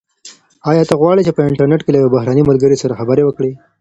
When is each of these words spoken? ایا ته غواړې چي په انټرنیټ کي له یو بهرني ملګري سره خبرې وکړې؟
ایا 0.69 0.83
ته 0.89 0.93
غواړې 1.01 1.21
چي 1.27 1.31
په 1.33 1.41
انټرنیټ 1.47 1.81
کي 1.83 1.91
له 1.93 1.99
یو 2.03 2.13
بهرني 2.15 2.43
ملګري 2.49 2.77
سره 2.83 2.97
خبرې 2.99 3.23
وکړې؟ 3.25 3.51